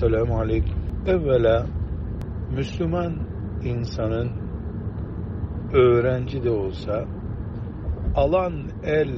Selamun 0.00 0.38
Aleyküm. 0.38 0.78
Evvela 1.06 1.66
Müslüman 2.56 3.12
insanın 3.64 4.30
öğrenci 5.72 6.44
de 6.44 6.50
olsa 6.50 7.04
alan 8.14 8.52
el 8.84 9.08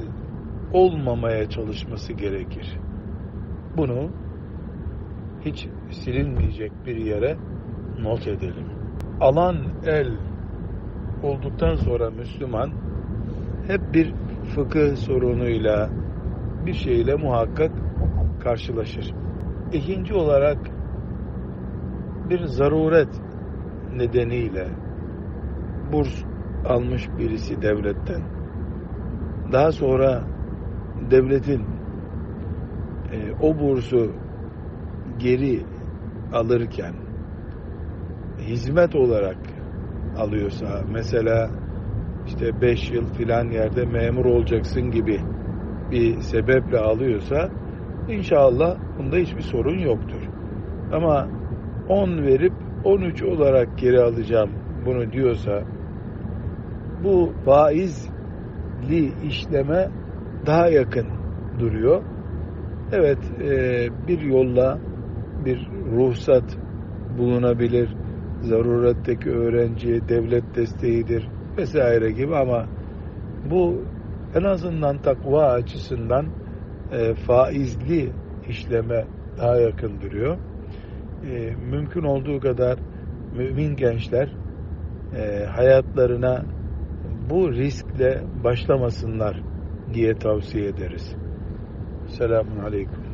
olmamaya 0.73 1.49
çalışması 1.49 2.13
gerekir. 2.13 2.79
Bunu 3.77 4.09
hiç 5.45 5.67
silinmeyecek 5.91 6.71
bir 6.85 6.95
yere 6.95 7.37
not 8.01 8.27
edelim. 8.27 8.67
Alan 9.21 9.57
el 9.85 10.07
olduktan 11.23 11.75
sonra 11.75 12.09
Müslüman 12.09 12.71
hep 13.67 13.93
bir 13.93 14.13
fıkıh 14.55 14.95
sorunuyla 14.95 15.89
bir 16.65 16.73
şeyle 16.73 17.15
muhakkak 17.15 17.71
karşılaşır. 18.43 19.13
İkinci 19.73 20.13
olarak 20.13 20.57
bir 22.29 22.45
zaruret 22.45 23.21
nedeniyle 23.95 24.67
burs 25.91 26.23
almış 26.65 27.09
birisi 27.19 27.61
devletten 27.61 28.21
daha 29.51 29.71
sonra 29.71 30.23
devletin 31.11 31.61
e, 33.11 33.31
o 33.41 33.59
bursu 33.59 34.11
geri 35.19 35.63
alırken 36.33 36.93
hizmet 38.39 38.95
olarak 38.95 39.37
alıyorsa 40.17 40.83
mesela 40.91 41.49
işte 42.27 42.61
5 42.61 42.91
yıl 42.91 43.07
filan 43.07 43.45
yerde 43.45 43.85
memur 43.85 44.25
olacaksın 44.25 44.91
gibi 44.91 45.19
bir 45.91 46.21
sebeple 46.21 46.79
alıyorsa 46.79 47.49
inşallah 48.09 48.77
bunda 48.97 49.15
hiçbir 49.15 49.41
sorun 49.41 49.79
yoktur. 49.79 50.21
Ama 50.93 51.27
10 51.89 52.23
verip 52.23 52.53
13 52.83 53.23
olarak 53.23 53.77
geri 53.77 54.01
alacağım 54.01 54.49
bunu 54.85 55.11
diyorsa 55.11 55.63
bu 57.03 57.33
faizli 57.45 59.11
işleme 59.27 59.89
daha 60.45 60.67
yakın 60.67 61.07
duruyor. 61.59 62.01
Evet 62.91 63.19
e, 63.41 63.87
bir 64.07 64.21
yolla 64.21 64.79
bir 65.45 65.69
ruhsat 65.95 66.57
bulunabilir. 67.17 67.89
Zaruretteki 68.41 69.29
öğrenciye 69.29 70.09
devlet 70.09 70.55
desteğidir 70.55 71.29
vesaire 71.57 72.11
gibi 72.11 72.35
ama 72.35 72.65
bu 73.51 73.81
en 74.35 74.43
azından 74.43 74.97
takva 74.97 75.45
açısından 75.45 76.25
e, 76.91 77.13
faizli 77.13 78.11
işleme 78.49 79.05
daha 79.37 79.57
yakın 79.57 80.01
duruyor. 80.01 80.37
E, 81.29 81.55
mümkün 81.55 82.03
olduğu 82.03 82.39
kadar 82.39 82.79
mümin 83.35 83.75
gençler 83.75 84.29
e, 85.17 85.45
hayatlarına 85.45 86.45
bu 87.29 87.51
riskle 87.51 88.21
başlamasınlar 88.43 89.41
diye 89.93 90.15
tavsiye 90.15 90.67
ederiz. 90.67 91.15
Selamun 92.07 92.57
Aleyküm. 92.57 93.12